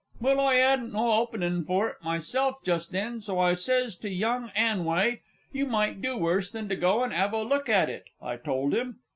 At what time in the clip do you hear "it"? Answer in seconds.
1.89-1.97, 7.87-8.05